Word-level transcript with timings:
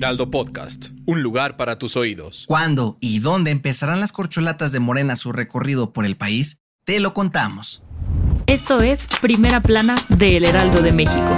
Heraldo 0.00 0.30
Podcast, 0.30 0.92
un 1.04 1.22
lugar 1.22 1.58
para 1.58 1.78
tus 1.78 1.94
oídos. 1.94 2.46
¿Cuándo 2.48 2.96
y 3.00 3.18
dónde 3.18 3.50
empezarán 3.50 4.00
las 4.00 4.12
corcholatas 4.12 4.72
de 4.72 4.80
Morena 4.80 5.14
su 5.14 5.30
recorrido 5.30 5.92
por 5.92 6.06
el 6.06 6.16
país? 6.16 6.56
Te 6.86 7.00
lo 7.00 7.12
contamos. 7.12 7.82
Esto 8.46 8.80
es 8.80 9.06
Primera 9.20 9.60
Plana 9.60 9.96
de 10.08 10.38
El 10.38 10.46
Heraldo 10.46 10.80
de 10.80 10.92
México. 10.92 11.36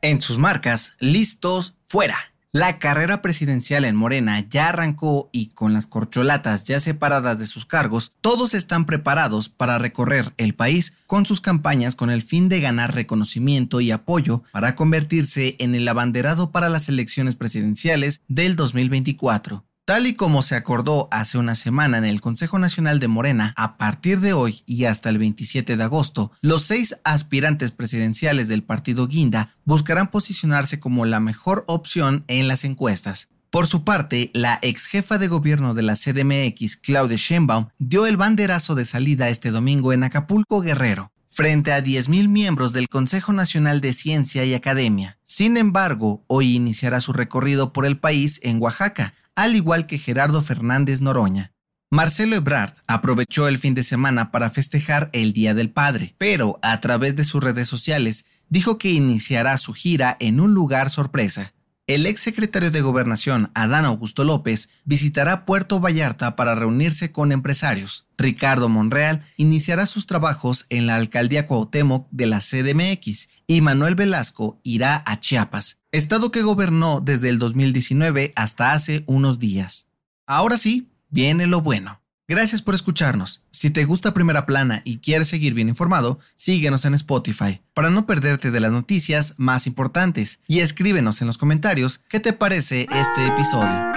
En 0.00 0.22
sus 0.22 0.38
marcas, 0.38 0.96
listos, 0.98 1.76
fuera. 1.84 2.31
La 2.54 2.78
carrera 2.78 3.22
presidencial 3.22 3.86
en 3.86 3.96
Morena 3.96 4.46
ya 4.46 4.68
arrancó 4.68 5.30
y 5.32 5.46
con 5.54 5.72
las 5.72 5.86
corcholatas 5.86 6.64
ya 6.64 6.80
separadas 6.80 7.38
de 7.38 7.46
sus 7.46 7.64
cargos, 7.64 8.12
todos 8.20 8.52
están 8.52 8.84
preparados 8.84 9.48
para 9.48 9.78
recorrer 9.78 10.34
el 10.36 10.54
país 10.54 10.98
con 11.06 11.24
sus 11.24 11.40
campañas 11.40 11.94
con 11.94 12.10
el 12.10 12.20
fin 12.20 12.50
de 12.50 12.60
ganar 12.60 12.94
reconocimiento 12.94 13.80
y 13.80 13.90
apoyo 13.90 14.42
para 14.52 14.76
convertirse 14.76 15.56
en 15.60 15.74
el 15.74 15.88
abanderado 15.88 16.52
para 16.52 16.68
las 16.68 16.90
elecciones 16.90 17.36
presidenciales 17.36 18.20
del 18.28 18.54
2024. 18.54 19.64
Tal 19.84 20.06
y 20.06 20.14
como 20.14 20.42
se 20.42 20.54
acordó 20.54 21.08
hace 21.10 21.38
una 21.38 21.56
semana 21.56 21.98
en 21.98 22.04
el 22.04 22.20
Consejo 22.20 22.56
Nacional 22.60 23.00
de 23.00 23.08
Morena, 23.08 23.52
a 23.56 23.76
partir 23.76 24.20
de 24.20 24.32
hoy 24.32 24.62
y 24.64 24.84
hasta 24.84 25.10
el 25.10 25.18
27 25.18 25.76
de 25.76 25.82
agosto, 25.82 26.30
los 26.40 26.62
seis 26.62 27.00
aspirantes 27.02 27.72
presidenciales 27.72 28.46
del 28.46 28.62
partido 28.62 29.08
Guinda 29.08 29.56
buscarán 29.64 30.12
posicionarse 30.12 30.78
como 30.78 31.04
la 31.04 31.18
mejor 31.18 31.64
opción 31.66 32.22
en 32.28 32.46
las 32.46 32.62
encuestas. 32.62 33.28
Por 33.50 33.66
su 33.66 33.82
parte, 33.82 34.30
la 34.34 34.60
ex 34.62 34.86
jefa 34.86 35.18
de 35.18 35.26
gobierno 35.26 35.74
de 35.74 35.82
la 35.82 35.96
CDMX, 35.96 36.76
Claudia 36.76 37.16
Sheinbaum, 37.16 37.66
dio 37.80 38.06
el 38.06 38.16
banderazo 38.16 38.76
de 38.76 38.84
salida 38.84 39.30
este 39.30 39.50
domingo 39.50 39.92
en 39.92 40.04
Acapulco, 40.04 40.60
Guerrero 40.60 41.10
frente 41.32 41.72
a 41.72 41.82
10.000 41.82 42.28
miembros 42.28 42.74
del 42.74 42.90
Consejo 42.90 43.32
Nacional 43.32 43.80
de 43.80 43.94
Ciencia 43.94 44.44
y 44.44 44.52
Academia. 44.52 45.18
Sin 45.24 45.56
embargo, 45.56 46.22
hoy 46.26 46.54
iniciará 46.54 47.00
su 47.00 47.14
recorrido 47.14 47.72
por 47.72 47.86
el 47.86 47.96
país 47.96 48.38
en 48.42 48.60
Oaxaca, 48.60 49.14
al 49.34 49.56
igual 49.56 49.86
que 49.86 49.98
Gerardo 49.98 50.42
Fernández 50.42 51.00
Noroña. 51.00 51.52
Marcelo 51.90 52.36
Ebrard 52.36 52.72
aprovechó 52.86 53.48
el 53.48 53.58
fin 53.58 53.74
de 53.74 53.82
semana 53.82 54.30
para 54.30 54.48
festejar 54.48 55.10
el 55.12 55.32
Día 55.32 55.52
del 55.52 55.70
Padre, 55.70 56.14
pero 56.16 56.58
a 56.62 56.80
través 56.80 57.16
de 57.16 57.24
sus 57.24 57.44
redes 57.44 57.68
sociales 57.68 58.24
dijo 58.48 58.78
que 58.78 58.90
iniciará 58.90 59.58
su 59.58 59.74
gira 59.74 60.16
en 60.18 60.40
un 60.40 60.54
lugar 60.54 60.88
sorpresa. 60.88 61.52
El 61.92 62.06
ex 62.06 62.22
secretario 62.22 62.70
de 62.70 62.80
Gobernación, 62.80 63.50
Adán 63.52 63.84
Augusto 63.84 64.24
López, 64.24 64.70
visitará 64.86 65.44
Puerto 65.44 65.78
Vallarta 65.78 66.36
para 66.36 66.54
reunirse 66.54 67.12
con 67.12 67.32
empresarios. 67.32 68.06
Ricardo 68.16 68.70
Monreal 68.70 69.22
iniciará 69.36 69.84
sus 69.84 70.06
trabajos 70.06 70.64
en 70.70 70.86
la 70.86 70.96
alcaldía 70.96 71.46
Cuauhtémoc 71.46 72.08
de 72.10 72.24
la 72.24 72.38
CDMX 72.38 73.28
y 73.46 73.60
Manuel 73.60 73.94
Velasco 73.94 74.58
irá 74.62 75.02
a 75.04 75.20
Chiapas, 75.20 75.80
estado 75.90 76.30
que 76.30 76.40
gobernó 76.40 77.02
desde 77.02 77.28
el 77.28 77.38
2019 77.38 78.32
hasta 78.36 78.72
hace 78.72 79.04
unos 79.06 79.38
días. 79.38 79.88
Ahora 80.26 80.56
sí, 80.56 80.88
viene 81.10 81.46
lo 81.46 81.60
bueno. 81.60 82.01
Gracias 82.32 82.62
por 82.62 82.74
escucharnos. 82.74 83.42
Si 83.50 83.68
te 83.68 83.84
gusta 83.84 84.14
Primera 84.14 84.46
Plana 84.46 84.80
y 84.86 85.00
quieres 85.00 85.28
seguir 85.28 85.52
bien 85.52 85.68
informado, 85.68 86.18
síguenos 86.34 86.86
en 86.86 86.94
Spotify 86.94 87.60
para 87.74 87.90
no 87.90 88.06
perderte 88.06 88.50
de 88.50 88.58
las 88.58 88.72
noticias 88.72 89.34
más 89.36 89.66
importantes 89.66 90.40
y 90.48 90.60
escríbenos 90.60 91.20
en 91.20 91.26
los 91.26 91.36
comentarios 91.36 91.98
qué 92.08 92.20
te 92.20 92.32
parece 92.32 92.88
este 92.90 93.26
episodio. 93.26 93.92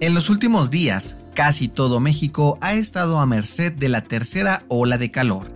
En 0.00 0.14
los 0.14 0.28
últimos 0.28 0.68
días, 0.68 1.16
casi 1.36 1.68
todo 1.68 2.00
México 2.00 2.58
ha 2.60 2.74
estado 2.74 3.20
a 3.20 3.26
merced 3.26 3.72
de 3.74 3.88
la 3.88 4.00
tercera 4.00 4.64
ola 4.66 4.98
de 4.98 5.12
calor. 5.12 5.54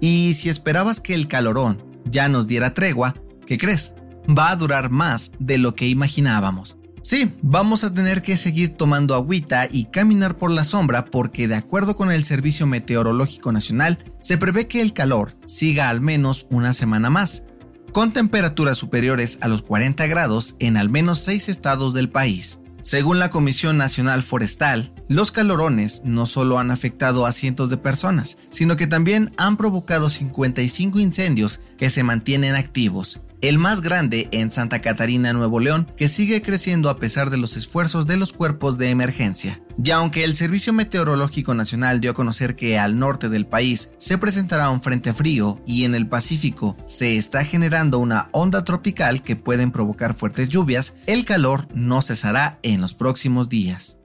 Y 0.00 0.34
si 0.34 0.48
esperabas 0.48 0.98
que 0.98 1.14
el 1.14 1.28
calorón 1.28 1.80
ya 2.04 2.28
nos 2.28 2.48
diera 2.48 2.74
tregua, 2.74 3.14
¿qué 3.46 3.56
crees? 3.56 3.94
Va 4.28 4.50
a 4.50 4.56
durar 4.56 4.90
más 4.90 5.30
de 5.38 5.58
lo 5.58 5.76
que 5.76 5.86
imaginábamos. 5.86 6.76
Sí, 7.06 7.30
vamos 7.40 7.84
a 7.84 7.94
tener 7.94 8.20
que 8.20 8.36
seguir 8.36 8.76
tomando 8.76 9.14
agüita 9.14 9.68
y 9.70 9.84
caminar 9.84 10.38
por 10.38 10.50
la 10.50 10.64
sombra 10.64 11.04
porque 11.04 11.46
de 11.46 11.54
acuerdo 11.54 11.96
con 11.96 12.10
el 12.10 12.24
Servicio 12.24 12.66
Meteorológico 12.66 13.52
Nacional, 13.52 14.00
se 14.18 14.38
prevé 14.38 14.66
que 14.66 14.82
el 14.82 14.92
calor 14.92 15.36
siga 15.46 15.88
al 15.88 16.00
menos 16.00 16.48
una 16.50 16.72
semana 16.72 17.08
más, 17.08 17.44
con 17.92 18.12
temperaturas 18.12 18.76
superiores 18.76 19.38
a 19.40 19.46
los 19.46 19.62
40 19.62 20.04
grados 20.08 20.56
en 20.58 20.76
al 20.76 20.88
menos 20.88 21.20
6 21.20 21.48
estados 21.48 21.94
del 21.94 22.08
país. 22.08 22.58
Según 22.82 23.20
la 23.20 23.30
Comisión 23.30 23.76
Nacional 23.76 24.24
Forestal, 24.24 24.92
los 25.08 25.30
calorones 25.30 26.02
no 26.04 26.26
solo 26.26 26.58
han 26.58 26.72
afectado 26.72 27.24
a 27.24 27.30
cientos 27.30 27.70
de 27.70 27.76
personas, 27.76 28.36
sino 28.50 28.74
que 28.74 28.88
también 28.88 29.32
han 29.36 29.56
provocado 29.56 30.10
55 30.10 30.98
incendios 30.98 31.60
que 31.78 31.88
se 31.88 32.02
mantienen 32.02 32.56
activos 32.56 33.20
el 33.40 33.58
más 33.58 33.80
grande 33.80 34.28
en 34.32 34.50
Santa 34.50 34.80
Catarina, 34.80 35.32
Nuevo 35.32 35.60
León, 35.60 35.90
que 35.96 36.08
sigue 36.08 36.42
creciendo 36.42 36.90
a 36.90 36.98
pesar 36.98 37.30
de 37.30 37.36
los 37.36 37.56
esfuerzos 37.56 38.06
de 38.06 38.16
los 38.16 38.32
cuerpos 38.32 38.78
de 38.78 38.90
emergencia. 38.90 39.62
Y 39.82 39.90
aunque 39.90 40.24
el 40.24 40.34
Servicio 40.34 40.72
Meteorológico 40.72 41.54
Nacional 41.54 42.00
dio 42.00 42.12
a 42.12 42.14
conocer 42.14 42.56
que 42.56 42.78
al 42.78 42.98
norte 42.98 43.28
del 43.28 43.46
país 43.46 43.90
se 43.98 44.18
presentará 44.18 44.70
un 44.70 44.80
frente 44.80 45.12
frío 45.12 45.60
y 45.66 45.84
en 45.84 45.94
el 45.94 46.08
Pacífico 46.08 46.76
se 46.86 47.16
está 47.16 47.44
generando 47.44 47.98
una 47.98 48.28
onda 48.32 48.64
tropical 48.64 49.22
que 49.22 49.36
pueden 49.36 49.70
provocar 49.70 50.14
fuertes 50.14 50.48
lluvias, 50.48 50.96
el 51.06 51.24
calor 51.24 51.68
no 51.74 52.00
cesará 52.02 52.58
en 52.62 52.80
los 52.80 52.94
próximos 52.94 53.48
días. 53.48 53.98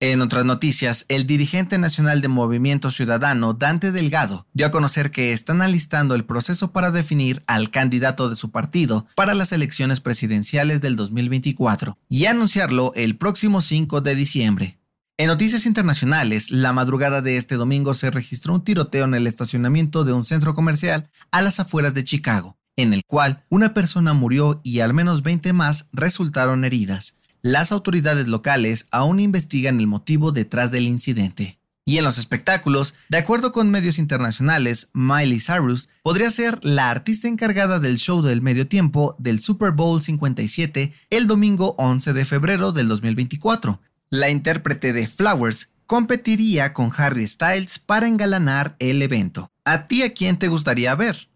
En 0.00 0.20
otras 0.20 0.44
noticias, 0.44 1.06
el 1.08 1.26
dirigente 1.26 1.76
nacional 1.76 2.20
de 2.20 2.28
Movimiento 2.28 2.92
Ciudadano, 2.92 3.52
Dante 3.52 3.90
Delgado, 3.90 4.46
dio 4.52 4.68
a 4.68 4.70
conocer 4.70 5.10
que 5.10 5.32
están 5.32 5.60
alistando 5.60 6.14
el 6.14 6.24
proceso 6.24 6.70
para 6.70 6.92
definir 6.92 7.42
al 7.48 7.70
candidato 7.70 8.30
de 8.30 8.36
su 8.36 8.52
partido 8.52 9.08
para 9.16 9.34
las 9.34 9.50
elecciones 9.50 9.98
presidenciales 9.98 10.80
del 10.80 10.94
2024 10.94 11.98
y 12.08 12.26
anunciarlo 12.26 12.92
el 12.94 13.16
próximo 13.16 13.60
5 13.60 14.00
de 14.00 14.14
diciembre. 14.14 14.78
En 15.16 15.26
noticias 15.26 15.66
internacionales, 15.66 16.52
la 16.52 16.72
madrugada 16.72 17.20
de 17.20 17.36
este 17.36 17.56
domingo 17.56 17.92
se 17.92 18.12
registró 18.12 18.54
un 18.54 18.62
tiroteo 18.62 19.04
en 19.04 19.14
el 19.14 19.26
estacionamiento 19.26 20.04
de 20.04 20.12
un 20.12 20.24
centro 20.24 20.54
comercial 20.54 21.10
a 21.32 21.42
las 21.42 21.58
afueras 21.58 21.92
de 21.92 22.04
Chicago, 22.04 22.56
en 22.76 22.92
el 22.92 23.02
cual 23.04 23.44
una 23.48 23.74
persona 23.74 24.12
murió 24.12 24.60
y 24.62 24.78
al 24.78 24.94
menos 24.94 25.24
20 25.24 25.52
más 25.54 25.88
resultaron 25.92 26.64
heridas 26.64 27.18
las 27.42 27.72
autoridades 27.72 28.28
locales 28.28 28.88
aún 28.90 29.20
investigan 29.20 29.80
el 29.80 29.86
motivo 29.86 30.32
detrás 30.32 30.70
del 30.70 30.84
incidente. 30.84 31.58
Y 31.88 31.96
en 31.96 32.04
los 32.04 32.18
espectáculos, 32.18 32.96
de 33.08 33.16
acuerdo 33.16 33.50
con 33.50 33.70
medios 33.70 33.98
internacionales, 33.98 34.90
Miley 34.92 35.40
Cyrus 35.40 35.88
podría 36.02 36.30
ser 36.30 36.58
la 36.62 36.90
artista 36.90 37.28
encargada 37.28 37.80
del 37.80 37.96
show 37.96 38.20
del 38.20 38.42
medio 38.42 38.66
tiempo 38.68 39.16
del 39.18 39.40
Super 39.40 39.72
Bowl 39.72 40.02
57 40.02 40.92
el 41.08 41.26
domingo 41.26 41.74
11 41.78 42.12
de 42.12 42.24
febrero 42.26 42.72
del 42.72 42.88
2024. 42.88 43.80
La 44.10 44.28
intérprete 44.28 44.92
de 44.92 45.06
Flowers 45.06 45.70
competiría 45.86 46.74
con 46.74 46.92
Harry 46.94 47.26
Styles 47.26 47.78
para 47.78 48.06
engalanar 48.06 48.76
el 48.80 49.00
evento. 49.00 49.50
¿A 49.64 49.86
ti 49.88 50.02
a 50.02 50.12
quién 50.12 50.38
te 50.38 50.48
gustaría 50.48 50.94
ver? 50.94 51.30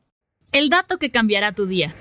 El 0.53 0.69
dato 0.69 0.99
que 0.99 1.11
cambiará 1.11 1.55
tu 1.55 1.65
día. 1.65 1.97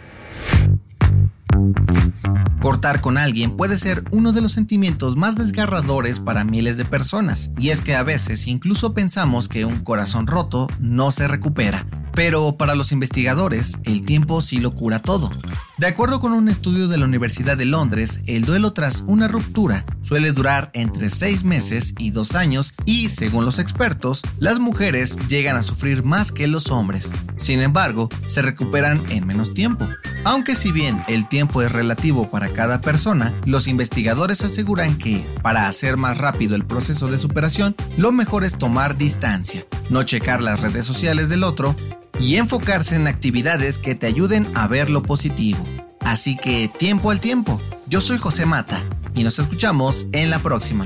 Cortar 2.62 3.02
con 3.02 3.18
alguien 3.18 3.58
puede 3.58 3.80
ser 3.80 4.04
uno 4.12 4.34
de 4.34 4.42
los 4.42 4.52
sentimientos 4.52 5.18
más 5.18 5.36
desgarradores 5.36 6.20
para 6.20 6.44
miles 6.44 6.78
de 6.78 6.86
personas, 6.86 7.50
y 7.58 7.70
es 7.70 7.82
que 7.82 7.96
a 7.96 8.04
veces 8.04 8.46
incluso 8.46 8.94
pensamos 8.94 9.50
que 9.50 9.66
un 9.66 9.80
corazón 9.80 10.28
roto 10.28 10.68
no 10.80 11.12
se 11.12 11.28
recupera, 11.28 11.88
pero 12.14 12.58
para 12.58 12.76
los 12.76 12.92
investigadores 12.92 13.80
el 13.84 14.06
tiempo 14.06 14.44
sí 14.44 14.60
lo 14.60 14.76
cura 14.76 15.02
todo. 15.02 15.32
De 15.80 15.88
acuerdo 15.88 16.20
con 16.20 16.34
un 16.34 16.50
estudio 16.50 16.88
de 16.88 17.00
la 17.00 17.06
Universidad 17.06 17.58
de 17.58 17.66
Londres, 17.66 18.22
el 18.28 18.46
duelo 18.46 18.74
tras 18.74 19.04
una 19.08 19.28
ruptura 19.28 19.84
suele 20.04 20.32
durar 20.32 20.70
entre 20.76 21.10
6 21.10 21.44
meses 21.44 21.96
y 21.98 22.12
2 22.12 22.36
años 22.36 22.76
y, 22.86 23.10
según 23.10 23.44
los 23.44 23.58
expertos, 23.58 24.22
las 24.38 24.60
mujeres 24.60 25.18
llegan 25.28 25.56
a 25.58 25.64
sufrir 25.64 26.04
más 26.04 26.32
que 26.32 26.48
los 26.48 26.70
hombres. 26.70 27.10
Sin 27.38 27.60
embargo, 27.62 28.10
se 28.28 28.44
recuperan 28.44 29.02
en 29.10 29.26
menos 29.26 29.56
tiempo. 29.56 29.88
Aunque 30.24 30.56
si 30.56 30.72
bien 30.72 31.02
el 31.08 31.28
tiempo 31.28 31.64
es 31.64 31.72
relativo 31.72 32.30
para 32.30 32.54
cada 32.54 32.82
persona, 32.82 33.34
los 33.46 33.68
investigadores 33.68 34.44
aseguran 34.44 34.98
que, 34.98 35.26
para 35.42 35.68
hacer 35.68 35.98
más 35.98 36.20
rápido 36.20 36.56
el 36.56 36.66
proceso 36.66 37.08
de 37.08 37.18
superación, 37.18 37.76
lo 37.98 38.12
mejor 38.12 38.44
es 38.44 38.58
tomar 38.58 38.98
distancia, 38.98 39.66
no 39.90 40.04
checar 40.04 40.44
las 40.44 40.60
redes 40.60 40.86
sociales 40.86 41.28
del 41.28 41.44
otro 41.44 41.76
y 42.20 42.36
enfocarse 42.36 42.96
en 42.96 43.08
actividades 43.08 43.80
que 43.80 43.96
te 43.96 44.06
ayuden 44.06 44.48
a 44.54 44.68
ver 44.68 44.92
lo 44.92 45.02
positivo. 45.02 45.66
Así 46.02 46.38
que 46.38 46.68
tiempo 46.68 47.10
al 47.10 47.20
tiempo. 47.20 47.60
Yo 47.88 48.00
soy 48.00 48.20
José 48.20 48.46
Mata 48.46 48.84
y 49.16 49.24
nos 49.24 49.40
escuchamos 49.40 50.06
en 50.12 50.30
la 50.30 50.38
próxima. 50.38 50.86